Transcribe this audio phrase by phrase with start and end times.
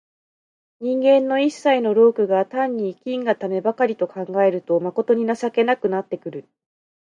[0.79, 6.49] 人間の一切の労苦が単に生きんがためばかりと考えると、まことに情けなくなってくる。